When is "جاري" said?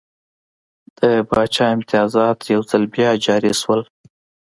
3.25-3.53